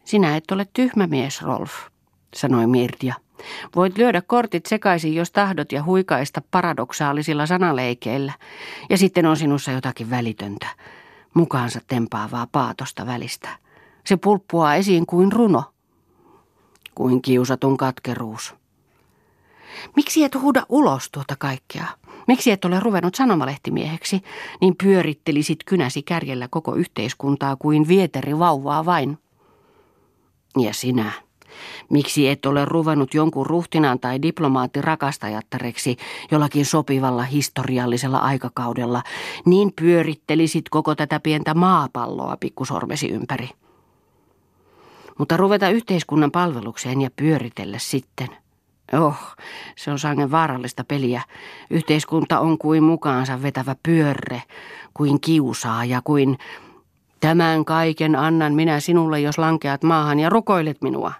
Sinä 0.05 0.37
et 0.37 0.51
ole 0.51 0.67
tyhmä 0.73 1.07
mies, 1.07 1.43
Rolf, 1.43 1.73
sanoi 2.35 2.67
Mirdia. 2.67 3.15
Voit 3.77 3.99
lyödä 3.99 4.23
kortit 4.23 4.67
sekaisin, 4.67 5.15
jos 5.15 5.31
tahdot 5.31 5.73
ja 5.73 5.83
huikaista 5.83 6.43
paradoksaalisilla 6.51 7.47
sanaleikeillä. 7.47 8.33
Ja 8.91 8.99
sitten 8.99 9.27
on 9.27 9.37
sinussa 9.37 9.73
jotakin 9.73 10.11
välitöntä, 10.11 10.67
mukaansa 11.35 11.81
tempaavaa 11.87 12.47
paatosta 12.53 13.07
välistä. 13.07 13.49
Se 14.05 14.17
pulppuaa 14.17 14.75
esiin 14.75 15.07
kuin 15.07 15.33
runo, 15.33 15.65
kuin 16.95 17.23
kiusatun 17.23 17.77
katkeruus. 17.77 18.55
Miksi 19.97 20.25
et 20.25 20.35
huuda 20.35 20.67
ulos 20.69 21.11
tuota 21.11 21.35
kaikkea? 21.39 21.87
Miksi 22.29 22.51
et 22.51 22.65
ole 22.65 22.81
ruvennut 22.81 23.15
sanomalehtimieheksi, 23.15 24.23
niin 24.61 24.77
pyörittelisit 24.83 25.59
kynäsi 25.67 26.03
kärjellä 26.03 26.49
koko 26.49 26.75
yhteiskuntaa 26.75 27.57
kuin 27.57 27.89
vieteri 27.89 28.39
vauvaa 28.39 28.85
vain? 28.85 29.19
Ja 30.59 30.75
sinä, 30.75 31.13
miksi 31.91 32.29
et 32.29 32.47
ole 32.47 32.65
ruvennut 32.65 33.15
jonkun 33.15 33.47
ruhtinaan 33.47 34.01
tai 34.01 34.23
diplomaatti 34.23 34.83
rakastajattareksi 34.83 35.97
jollakin 36.31 36.67
sopivalla 36.67 37.23
historiallisella 37.23 38.19
aikakaudella, 38.19 39.03
niin 39.45 39.73
pyörittelisit 39.81 40.69
koko 40.69 40.95
tätä 40.95 41.21
pientä 41.21 41.55
maapalloa 41.55 42.37
pikkusormesi 42.37 43.09
ympäri? 43.09 43.49
Mutta 45.23 45.37
ruveta 45.37 45.69
yhteiskunnan 45.69 46.31
palvelukseen 46.31 47.01
ja 47.01 47.11
pyöritellä 47.17 47.79
sitten. 47.79 48.29
Oh, 48.93 49.17
se 49.77 49.91
on 49.91 49.99
sangen 49.99 50.31
vaarallista 50.31 50.85
peliä. 50.85 51.23
Yhteiskunta 51.71 52.41
on 52.41 52.59
kuin 52.59 52.83
mukaansa 52.83 53.43
vetävä 53.43 53.77
pyörre, 53.83 54.43
kuin 54.95 55.21
kiusaa 55.21 55.85
ja 55.85 56.01
kuin 56.05 56.39
tämän 57.21 57.65
kaiken 57.65 58.17
annan 58.17 58.55
minä 58.55 58.81
sinulle, 58.81 59.21
jos 59.21 59.39
lankeat 59.39 59.83
maahan 59.83 60.21
ja 60.21 60.29
rukoilet 60.29 60.83
minua. 60.83 61.13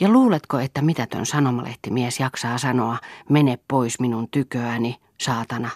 Ja 0.00 0.08
luuletko, 0.08 0.58
että 0.58 0.82
mitätön 0.82 1.26
sanomalehtimies 1.26 2.20
jaksaa 2.20 2.58
sanoa, 2.58 2.96
mene 3.28 3.58
pois 3.68 4.00
minun 4.00 4.28
tyköäni, 4.30 4.96
saatana? 5.20 5.70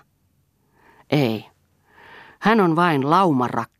Ei. 1.10 1.46
Hän 2.38 2.60
on 2.60 2.76
vain 2.76 3.10
laumarak 3.10 3.73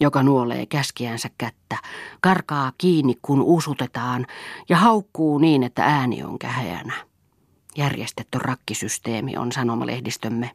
joka 0.00 0.22
nuolee 0.22 0.66
käskiänsä 0.66 1.30
kättä, 1.38 1.76
karkaa 2.20 2.72
kiinni 2.78 3.14
kun 3.22 3.42
usutetaan 3.42 4.26
ja 4.68 4.76
haukkuu 4.76 5.38
niin, 5.38 5.62
että 5.62 5.84
ääni 5.84 6.22
on 6.22 6.38
käheänä. 6.38 6.92
Järjestetty 7.76 8.38
rakkisysteemi 8.38 9.36
on 9.36 9.52
sanomalehdistömme. 9.52 10.50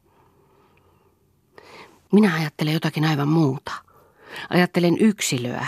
Minä 2.12 2.36
ajattelen 2.36 2.74
jotakin 2.74 3.06
aivan 3.06 3.28
muuta. 3.28 3.72
Ajattelen 4.50 4.98
yksilöä, 5.00 5.68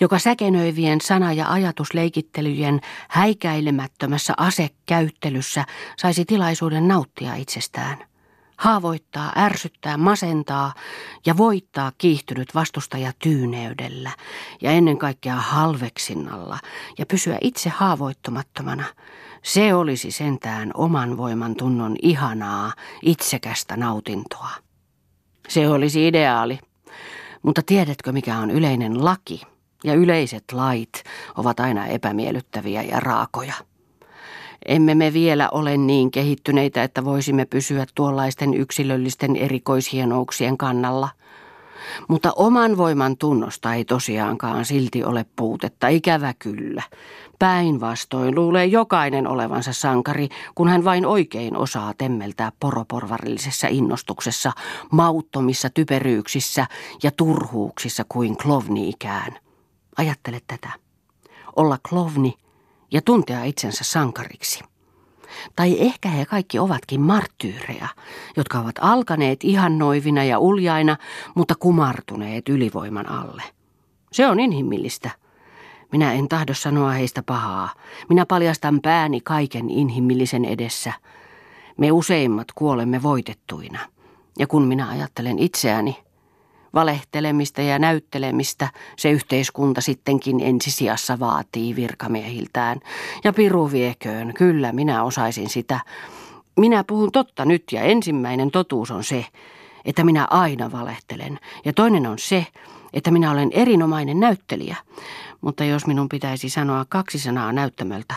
joka 0.00 0.18
säkenöivien 0.18 1.00
sana- 1.00 1.32
ja 1.32 1.52
ajatusleikittelyjen 1.52 2.80
häikäilemättömässä 3.08 4.34
asekäyttelyssä 4.36 5.64
saisi 5.98 6.24
tilaisuuden 6.24 6.88
nauttia 6.88 7.34
itsestään– 7.34 7.98
haavoittaa, 8.56 9.32
ärsyttää, 9.36 9.96
masentaa 9.96 10.74
ja 11.26 11.36
voittaa 11.36 11.92
kiihtynyt 11.98 12.54
vastustaja 12.54 13.12
tyyneydellä 13.18 14.10
ja 14.62 14.70
ennen 14.70 14.98
kaikkea 14.98 15.36
halveksinnalla 15.36 16.58
ja 16.98 17.06
pysyä 17.06 17.38
itse 17.40 17.68
haavoittumattomana. 17.70 18.84
Se 19.42 19.74
olisi 19.74 20.10
sentään 20.10 20.70
oman 20.74 21.16
voiman 21.16 21.56
tunnon 21.56 21.96
ihanaa, 22.02 22.72
itsekästä 23.02 23.76
nautintoa. 23.76 24.50
Se 25.48 25.68
olisi 25.68 26.06
ideaali. 26.08 26.58
Mutta 27.42 27.62
tiedätkö 27.66 28.12
mikä 28.12 28.38
on 28.38 28.50
yleinen 28.50 29.04
laki? 29.04 29.42
Ja 29.84 29.94
yleiset 29.94 30.44
lait 30.52 31.04
ovat 31.36 31.60
aina 31.60 31.86
epämiellyttäviä 31.86 32.82
ja 32.82 33.00
raakoja. 33.00 33.54
Emme 34.66 34.94
me 34.94 35.12
vielä 35.12 35.48
ole 35.52 35.76
niin 35.76 36.10
kehittyneitä, 36.10 36.82
että 36.82 37.04
voisimme 37.04 37.44
pysyä 37.44 37.86
tuollaisten 37.94 38.54
yksilöllisten 38.54 39.36
erikoishienouksien 39.36 40.58
kannalla. 40.58 41.08
Mutta 42.08 42.32
oman 42.36 42.76
voiman 42.76 43.16
tunnosta 43.16 43.74
ei 43.74 43.84
tosiaankaan 43.84 44.64
silti 44.64 45.04
ole 45.04 45.26
puutetta, 45.36 45.88
ikävä 45.88 46.34
kyllä. 46.38 46.82
Päinvastoin 47.38 48.34
luulee 48.34 48.66
jokainen 48.66 49.26
olevansa 49.26 49.72
sankari, 49.72 50.28
kun 50.54 50.68
hän 50.68 50.84
vain 50.84 51.06
oikein 51.06 51.56
osaa 51.56 51.94
temmeltää 51.98 52.52
poroporvarillisessa 52.60 53.68
innostuksessa, 53.68 54.52
mauttomissa 54.92 55.70
typeryyksissä 55.70 56.66
ja 57.02 57.10
turhuuksissa 57.10 58.04
kuin 58.08 58.36
klovni 58.36 58.88
ikään. 58.88 59.38
Ajattele 59.98 60.40
tätä. 60.46 60.68
Olla 61.56 61.78
klovni 61.88 62.34
ja 62.92 63.02
tuntea 63.02 63.44
itsensä 63.44 63.84
sankariksi. 63.84 64.64
Tai 65.56 65.76
ehkä 65.80 66.08
he 66.08 66.26
kaikki 66.26 66.58
ovatkin 66.58 67.00
marttyyreja, 67.00 67.88
jotka 68.36 68.58
ovat 68.58 68.74
alkaneet 68.80 69.44
ihannoivina 69.44 70.24
ja 70.24 70.38
uljaina, 70.38 70.96
mutta 71.34 71.54
kumartuneet 71.54 72.48
ylivoiman 72.48 73.08
alle. 73.08 73.42
Se 74.12 74.26
on 74.26 74.40
inhimillistä. 74.40 75.10
Minä 75.92 76.12
en 76.12 76.28
tahdo 76.28 76.54
sanoa 76.54 76.90
heistä 76.90 77.22
pahaa. 77.22 77.70
Minä 78.08 78.26
paljastan 78.26 78.80
pääni 78.80 79.20
kaiken 79.20 79.70
inhimillisen 79.70 80.44
edessä. 80.44 80.92
Me 81.76 81.92
useimmat 81.92 82.46
kuolemme 82.54 83.02
voitettuina. 83.02 83.78
Ja 84.38 84.46
kun 84.46 84.66
minä 84.66 84.88
ajattelen 84.88 85.38
itseäni, 85.38 85.96
Valehtelemista 86.74 87.62
ja 87.62 87.78
näyttelemistä 87.78 88.68
se 88.96 89.10
yhteiskunta 89.10 89.80
sittenkin 89.80 90.40
ensisijassa 90.40 91.20
vaatii 91.20 91.76
virkamiehiltään. 91.76 92.80
Ja 93.24 93.32
piru 93.32 93.72
vieköön, 93.72 94.34
kyllä 94.34 94.72
minä 94.72 95.04
osaisin 95.04 95.48
sitä. 95.48 95.80
Minä 96.56 96.84
puhun 96.84 97.12
totta 97.12 97.44
nyt 97.44 97.64
ja 97.72 97.82
ensimmäinen 97.82 98.50
totuus 98.50 98.90
on 98.90 99.04
se, 99.04 99.26
että 99.84 100.04
minä 100.04 100.26
aina 100.30 100.72
valehtelen. 100.72 101.38
Ja 101.64 101.72
toinen 101.72 102.06
on 102.06 102.18
se, 102.18 102.46
että 102.92 103.10
minä 103.10 103.30
olen 103.30 103.50
erinomainen 103.52 104.20
näyttelijä. 104.20 104.76
Mutta 105.40 105.64
jos 105.64 105.86
minun 105.86 106.08
pitäisi 106.08 106.48
sanoa 106.48 106.86
kaksi 106.88 107.18
sanaa 107.18 107.52
näyttämöltä, 107.52 108.14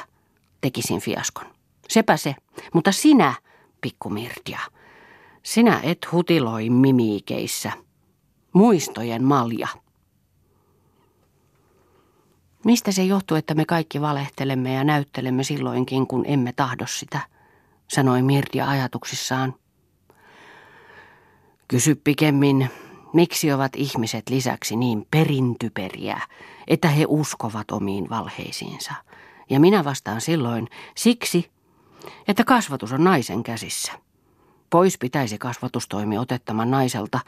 tekisin 0.61 0.99
fiaskon. 0.99 1.45
Sepä 1.89 2.17
se. 2.17 2.35
Mutta 2.73 2.91
sinä, 2.91 3.33
pikku 3.81 4.09
Mirtia, 4.09 4.59
Sinä 5.45 5.79
et 5.83 6.11
hutiloi 6.11 6.69
mimiikeissä. 6.69 7.71
Muistojen 8.55 9.23
malja. 9.23 9.67
Mistä 12.65 12.91
se 12.91 13.03
johtuu, 13.03 13.37
että 13.37 13.53
me 13.53 13.65
kaikki 13.65 14.01
valehtelemme 14.01 14.73
ja 14.73 14.83
näyttelemme 14.83 15.43
silloinkin, 15.43 16.07
kun 16.07 16.23
emme 16.27 16.53
tahdo 16.53 16.87
sitä, 16.87 17.19
sanoi 17.87 18.21
Mirdia 18.21 18.69
ajatuksissaan. 18.69 19.55
Kysy 21.67 21.95
pikemmin, 21.95 22.69
miksi 23.13 23.53
ovat 23.53 23.71
ihmiset 23.75 24.29
lisäksi 24.29 24.75
niin 24.75 25.07
perintyperiä, 25.11 26.21
että 26.67 26.87
he 26.87 27.05
uskovat 27.07 27.71
omiin 27.71 28.09
valheisiinsa. 28.09 28.93
Ja 29.49 29.59
minä 29.59 29.83
vastaan 29.83 30.21
silloin 30.21 30.67
siksi, 30.95 31.51
että 32.27 32.43
kasvatus 32.43 32.91
on 32.91 33.03
naisen 33.03 33.43
käsissä. 33.43 34.04
Pois 34.69 34.97
pitäisi 34.97 35.37
kasvatustoimi 35.37 36.17
otettaman 36.17 36.71
naiselta, 36.71 37.19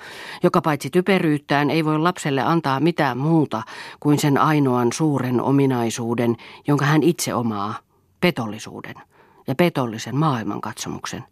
joka 0.44 0.62
paitsi 0.62 0.90
typeryyttään 0.90 1.70
ei 1.70 1.86
voi 1.86 2.00
lapselle 2.00 2.42
antaa 2.42 2.80
mitään 2.80 3.18
muuta 3.18 3.64
kuin 4.00 4.20
sen 4.20 4.38
ainoan 4.38 4.94
suuren 4.94 5.42
ominaisuuden, 5.42 6.36
jonka 6.68 6.86
hän 6.86 7.04
itse 7.04 7.34
omaa, 7.34 7.80
petollisuuden 8.20 8.96
ja 9.48 9.56
petollisen 9.56 10.16
maailmankatsomuksen. 10.16 11.24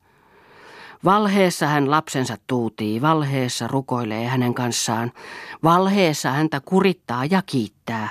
Valheessa 1.06 1.68
hän 1.68 1.92
lapsensa 1.92 2.38
tuutii, 2.48 3.02
valheessa 3.02 3.68
rukoilee 3.68 4.28
hänen 4.28 4.54
kanssaan, 4.54 5.12
valheessa 5.64 6.32
häntä 6.32 6.62
kurittaa 6.66 7.26
ja 7.26 7.42
kiittää, 7.46 8.10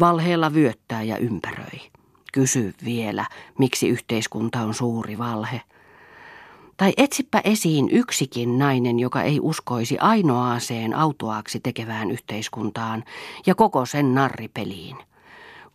valheella 0.00 0.54
vyöttää 0.54 1.02
ja 1.02 1.16
ympäröi. 1.16 1.80
Kysy 2.32 2.74
vielä, 2.84 3.26
miksi 3.58 3.88
yhteiskunta 3.88 4.60
on 4.60 4.74
suuri 4.74 5.18
valhe. 5.18 5.62
Tai 6.80 6.92
etsipä 6.96 7.40
esiin 7.44 7.88
yksikin 7.90 8.58
nainen, 8.58 8.98
joka 8.98 9.22
ei 9.22 9.40
uskoisi 9.42 9.98
ainoaaseen 9.98 10.94
autoaksi 10.96 11.60
tekevään 11.60 12.10
yhteiskuntaan 12.10 13.04
ja 13.46 13.54
koko 13.54 13.86
sen 13.86 14.14
narripeliin. 14.14 14.96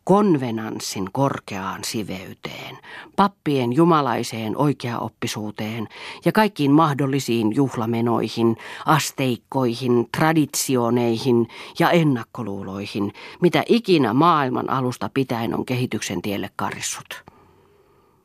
Konvenanssin 0.03 1.09
korkeaan 1.11 1.83
siveyteen, 1.83 2.77
pappien 3.15 3.73
jumalaiseen 3.73 4.57
oikeaoppisuuteen 4.57 5.87
ja 6.25 6.31
kaikkiin 6.31 6.71
mahdollisiin 6.71 7.55
juhlamenoihin, 7.55 8.57
asteikkoihin, 8.85 10.09
traditioneihin 10.17 11.47
ja 11.79 11.91
ennakkoluuloihin, 11.91 13.13
mitä 13.41 13.63
ikinä 13.67 14.13
maailman 14.13 14.69
alusta 14.69 15.09
pitäen 15.13 15.55
on 15.55 15.65
kehityksen 15.65 16.21
tielle 16.21 16.49
karissut. 16.55 17.34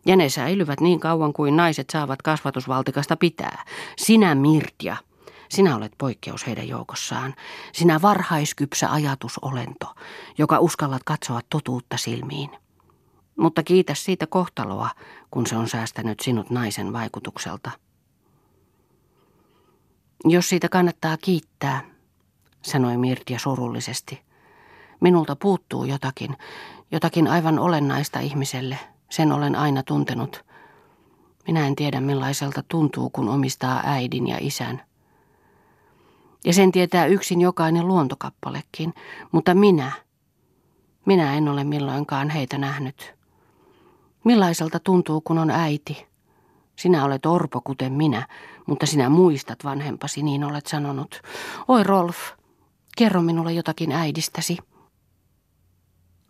Ja 0.07 0.17
ne 0.17 0.29
säilyvät 0.29 0.81
niin 0.81 1.01
kauan 1.01 1.33
kuin 1.33 1.57
naiset 1.57 1.91
saavat 1.91 2.23
kasvatusvaltikasta 2.23 3.17
pitää. 3.17 3.65
Sinä 3.97 4.35
Mirtja, 4.35 4.97
sinä 5.49 5.77
olet 5.77 5.93
poikkeus 5.99 6.47
heidän 6.47 6.69
joukossaan. 6.69 7.35
Sinä 7.73 8.03
varhaiskypsä 8.03 8.93
ajatusolento, 8.93 9.95
joka 10.39 10.59
uskallat 10.59 11.03
katsoa 11.05 11.41
totuutta 11.51 11.97
silmiin. 11.97 12.51
Mutta 13.39 13.63
kiitä 13.63 13.95
siitä 13.95 14.27
kohtaloa, 14.27 14.91
kun 15.31 15.47
se 15.47 15.57
on 15.57 15.69
säästänyt 15.69 16.21
sinut 16.21 16.51
naisen 16.51 16.93
vaikutukselta. 16.93 17.71
Jos 20.25 20.49
siitä 20.49 20.69
kannattaa 20.69 21.17
kiittää, 21.17 21.83
sanoi 22.63 22.97
Mirtia 22.97 23.39
surullisesti. 23.39 24.21
Minulta 25.01 25.37
puuttuu 25.37 25.85
jotakin, 25.85 26.37
jotakin 26.93 27.27
aivan 27.27 27.59
olennaista 27.59 28.21
ihmiselle– 28.21 28.79
sen 29.11 29.33
olen 29.33 29.57
aina 29.57 29.83
tuntenut. 29.83 30.45
Minä 31.47 31.67
en 31.67 31.77
tiedä 31.77 32.01
millaiselta 32.01 32.63
tuntuu, 32.69 33.11
kun 33.11 33.29
omistaa 33.29 33.81
äidin 33.85 34.27
ja 34.29 34.37
isän. 34.41 34.83
Ja 36.45 36.53
sen 36.53 36.73
tietää 36.73 37.07
yksin 37.07 37.41
jokainen 37.41 37.89
luontokappalekin, 37.89 38.95
mutta 39.33 39.55
minä, 39.55 39.93
minä 41.07 41.35
en 41.35 41.49
ole 41.49 41.65
milloinkaan 41.65 42.31
heitä 42.31 42.59
nähnyt. 42.59 43.15
Millaiselta 44.25 44.81
tuntuu, 44.81 45.21
kun 45.21 45.39
on 45.39 45.51
äiti? 45.51 46.07
Sinä 46.77 47.05
olet 47.05 47.27
orpo 47.27 47.61
kuten 47.61 47.93
minä, 47.93 48.27
mutta 48.67 48.87
sinä 48.87 49.09
muistat 49.09 49.65
vanhempasi, 49.65 50.23
niin 50.23 50.45
olet 50.45 50.67
sanonut. 50.67 51.23
Oi 51.69 51.85
Rolf, 51.85 52.17
kerro 52.97 53.23
minulle 53.23 53.53
jotakin 53.53 53.93
äidistäsi. 53.93 54.59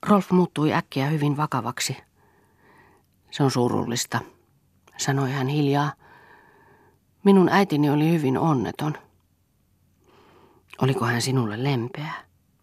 Rolf 0.06 0.30
muuttui 0.30 0.72
äkkiä 0.72 1.06
hyvin 1.06 1.36
vakavaksi. 1.36 1.96
Se 3.30 3.42
on 3.42 3.50
surullista, 3.50 4.20
sanoi 4.96 5.30
hän 5.30 5.46
hiljaa. 5.46 5.92
Minun 7.24 7.48
äitini 7.48 7.90
oli 7.90 8.10
hyvin 8.10 8.38
onneton. 8.38 8.94
Oliko 10.82 11.04
hän 11.04 11.22
sinulle 11.22 11.64
lempeä? 11.64 12.12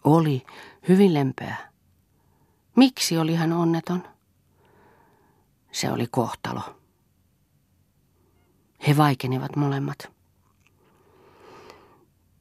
Oli, 0.04 0.46
hyvin 0.88 1.14
lempeä. 1.14 1.56
Miksi 2.76 3.18
oli 3.18 3.36
hän 3.36 3.54
onneton? 3.54 4.04
Se 5.72 5.92
oli 5.92 6.08
kohtalo. 6.12 6.62
He 8.88 8.98
vaikenivat 8.98 9.56
molemmat. 9.56 9.98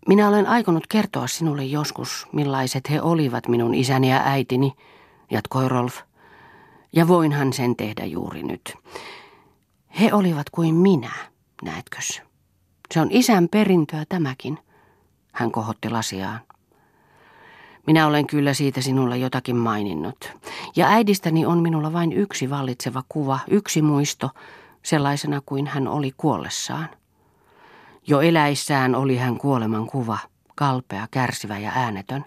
Minä 0.09 0.29
olen 0.29 0.47
aikonut 0.47 0.87
kertoa 0.87 1.27
sinulle 1.27 1.65
joskus, 1.65 2.27
millaiset 2.33 2.91
he 2.91 3.01
olivat 3.03 3.49
minun 3.49 3.75
isäni 3.75 4.11
ja 4.11 4.23
äitini, 4.25 4.73
jatkoi 5.31 5.69
Rolf. 5.69 6.06
Ja 6.93 7.09
voinhan 7.09 7.53
sen 7.53 7.77
tehdä 7.77 8.05
juuri 8.05 8.43
nyt. 8.43 8.75
He 10.01 10.13
olivat 10.13 10.51
kuin 10.51 10.75
minä, 10.75 11.13
näetkös? 11.63 12.23
Se 12.95 13.01
on 13.01 13.09
isän 13.11 13.49
perintöä 13.49 14.05
tämäkin. 14.09 14.59
Hän 15.33 15.53
kohotti 15.53 15.91
lasiaan. 15.91 16.41
Minä 17.87 18.07
olen 18.07 18.27
kyllä 18.27 18.55
siitä 18.55 18.81
sinulle 18.81 19.19
jotakin 19.19 19.57
maininnut. 19.57 20.33
Ja 20.77 20.87
äidistäni 20.89 21.47
on 21.47 21.59
minulla 21.59 21.93
vain 21.93 22.13
yksi 22.13 22.51
vallitseva 22.51 23.03
kuva, 23.09 23.39
yksi 23.51 23.83
muisto, 23.83 24.31
sellaisena 24.83 25.41
kuin 25.47 25.67
hän 25.67 25.89
oli 25.89 26.13
kuollessaan. 26.17 26.89
Jo 28.07 28.21
eläissään 28.21 28.95
oli 28.95 29.17
hän 29.17 29.39
kuoleman 29.39 29.87
kuva, 29.87 30.19
kalpea, 30.55 31.09
kärsivä 31.11 31.59
ja 31.59 31.73
äänetön 31.75 32.25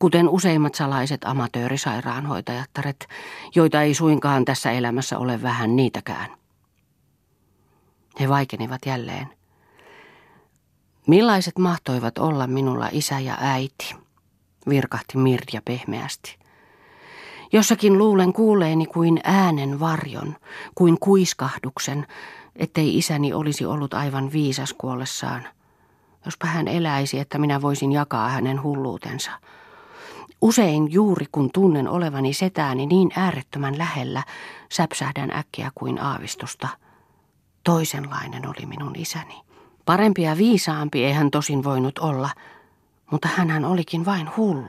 kuten 0.00 0.28
useimmat 0.28 0.74
salaiset 0.74 1.24
amatöörisairaanhoitajattaret, 1.24 3.08
joita 3.54 3.82
ei 3.82 3.94
suinkaan 3.94 4.44
tässä 4.44 4.70
elämässä 4.70 5.18
ole 5.18 5.42
vähän 5.42 5.76
niitäkään. 5.76 6.30
He 8.20 8.28
vaikenivat 8.28 8.80
jälleen. 8.86 9.28
Millaiset 11.06 11.58
mahtoivat 11.58 12.18
olla 12.18 12.46
minulla 12.46 12.88
isä 12.92 13.18
ja 13.18 13.36
äiti, 13.40 13.94
virkahti 14.68 15.18
Mirja 15.18 15.62
pehmeästi. 15.64 16.38
Jossakin 17.52 17.98
luulen 17.98 18.32
kuuleeni 18.32 18.86
kuin 18.86 19.20
äänen 19.24 19.80
varjon, 19.80 20.36
kuin 20.74 20.96
kuiskahduksen, 21.00 22.06
ettei 22.56 22.98
isäni 22.98 23.32
olisi 23.32 23.64
ollut 23.64 23.94
aivan 23.94 24.32
viisas 24.32 24.72
kuollessaan. 24.72 25.46
Jospa 26.24 26.46
hän 26.46 26.68
eläisi, 26.68 27.18
että 27.18 27.38
minä 27.38 27.62
voisin 27.62 27.92
jakaa 27.92 28.28
hänen 28.28 28.62
hulluutensa– 28.62 29.30
Usein 30.40 30.92
juuri 30.92 31.26
kun 31.32 31.50
tunnen 31.54 31.88
olevani 31.88 32.32
setääni 32.32 32.86
niin 32.86 33.10
äärettömän 33.16 33.78
lähellä, 33.78 34.22
säpsähdän 34.72 35.30
äkkiä 35.30 35.70
kuin 35.74 36.02
aavistusta. 36.02 36.68
Toisenlainen 37.64 38.48
oli 38.48 38.66
minun 38.66 38.96
isäni. 38.96 39.40
Parempi 39.84 40.22
ja 40.22 40.36
viisaampi 40.36 41.04
ei 41.04 41.12
hän 41.12 41.30
tosin 41.30 41.64
voinut 41.64 41.98
olla, 41.98 42.30
mutta 43.10 43.28
hän 43.28 43.64
olikin 43.64 44.04
vain 44.04 44.28
hullu. 44.36 44.68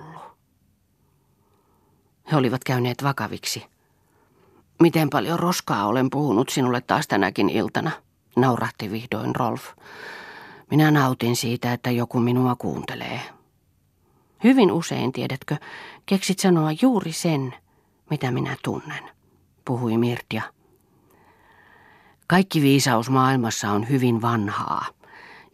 He 2.31 2.37
olivat 2.37 2.63
käyneet 2.63 3.03
vakaviksi. 3.03 3.65
Miten 4.81 5.09
paljon 5.09 5.39
roskaa 5.39 5.85
olen 5.85 6.09
puhunut 6.09 6.49
sinulle 6.49 6.81
taas 6.81 7.07
tänäkin 7.07 7.49
iltana, 7.49 7.91
naurahti 8.35 8.91
vihdoin 8.91 9.35
Rolf. 9.35 9.63
Minä 10.71 10.91
nautin 10.91 11.35
siitä, 11.35 11.73
että 11.73 11.91
joku 11.91 12.19
minua 12.19 12.55
kuuntelee. 12.55 13.21
Hyvin 14.43 14.71
usein, 14.71 15.11
tiedätkö, 15.11 15.57
keksit 16.05 16.39
sanoa 16.39 16.69
juuri 16.81 17.11
sen, 17.11 17.53
mitä 18.09 18.31
minä 18.31 18.55
tunnen, 18.63 19.03
puhui 19.65 19.97
Mirtia. 19.97 20.41
Kaikki 22.27 22.61
viisaus 22.61 23.09
maailmassa 23.09 23.71
on 23.71 23.89
hyvin 23.89 24.21
vanhaa, 24.21 24.85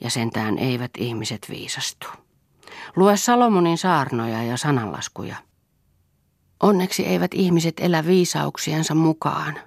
ja 0.02 0.10
sentään 0.10 0.58
eivät 0.58 0.92
ihmiset 0.98 1.48
viisastu. 1.50 2.08
Lue 2.96 3.18
Salomonin 3.18 3.78
saarnoja 3.78 4.44
ja 4.44 4.58
sananlaskuja. 4.58 5.36
Onneksi 6.64 7.06
eivät 7.06 7.34
ihmiset 7.34 7.80
elä 7.80 8.06
viisauksiensa 8.06 8.96
mukaan, 8.96 9.60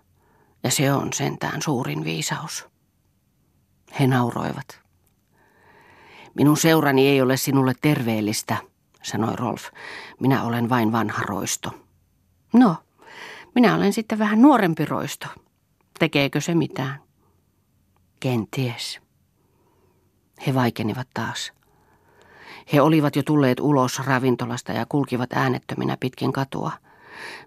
ja 0.62 0.70
se 0.70 0.92
on 0.92 1.12
sentään 1.12 1.62
suurin 1.62 2.04
viisaus. 2.04 2.68
He 4.00 4.06
nauroivat. 4.06 4.80
Minun 6.34 6.56
seurani 6.56 7.08
ei 7.08 7.22
ole 7.22 7.36
sinulle 7.36 7.72
terveellistä, 7.80 8.56
sanoi 9.02 9.36
Rolf. 9.36 9.64
Minä 10.20 10.42
olen 10.42 10.68
vain 10.68 10.92
vanha 10.92 11.22
roisto. 11.22 11.70
No, 12.52 12.76
minä 13.54 13.74
olen 13.74 13.92
sitten 13.92 14.18
vähän 14.18 14.42
nuorempi 14.42 14.84
roisto. 14.84 15.26
Tekeekö 15.98 16.40
se 16.40 16.54
mitään? 16.54 17.00
Kenties. 18.20 19.00
He 20.46 20.54
vaikenivat 20.54 21.08
taas. 21.14 21.52
He 22.72 22.80
olivat 22.80 23.16
jo 23.16 23.22
tulleet 23.22 23.60
ulos 23.60 23.98
ravintolasta 24.06 24.72
ja 24.72 24.86
kulkivat 24.86 25.32
äänettöminä 25.32 25.96
pitkin 26.00 26.32
katua. 26.32 26.72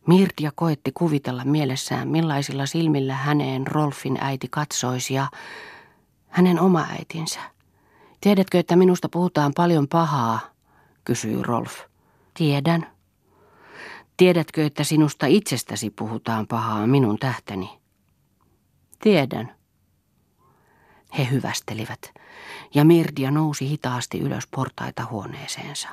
Mirtia 0.08 0.52
koetti 0.56 0.92
kuvitella 0.92 1.46
mielessään, 1.46 2.08
millaisilla 2.08 2.66
silmillä 2.66 3.16
häneen 3.16 3.68
Rolfin 3.68 4.18
äiti 4.22 4.48
katsoisi 4.48 5.14
ja 5.14 5.28
hänen 6.30 6.60
oma 6.60 6.86
äitinsä. 7.00 7.40
Tiedätkö, 8.22 8.60
että 8.60 8.76
minusta 8.76 9.10
puhutaan 9.10 9.52
paljon 9.56 9.88
pahaa, 9.88 10.40
kysyi 11.04 11.44
Rolf. 11.44 11.80
Tiedän. 12.34 12.88
Tiedätkö, 14.18 14.66
että 14.66 14.84
sinusta 14.84 15.26
itsestäsi 15.26 15.90
puhutaan 15.90 16.48
pahaa 16.48 16.88
minun 16.88 17.20
tähteni? 17.20 17.80
Tiedän. 19.02 19.56
He 21.18 21.28
hyvästelivät, 21.32 22.14
ja 22.74 22.86
Mirdia 22.86 23.32
nousi 23.32 23.70
hitaasti 23.70 24.20
ylös 24.20 24.48
portaita 24.48 25.06
huoneeseensa. 25.12 25.90